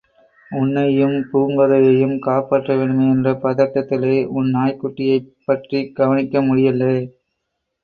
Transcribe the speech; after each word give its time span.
உன்னையும் 0.51 1.17
பூங்கோதையையும் 1.31 2.15
காப்பாற்ற 2.19 2.75
வேணுமே 2.75 3.05
என்ற 3.11 3.33
பதட்டத்திலே, 3.43 4.15
உன் 4.31 4.51
நாய்க்குட்டியைப் 4.53 5.31
பற்றிக் 5.45 5.95
கவனிக்க 5.95 6.41
முடியல்லே. 6.41 6.93